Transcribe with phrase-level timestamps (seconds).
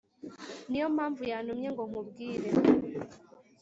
[0.69, 2.49] niyo mpamvu yantumye ngo nkubwire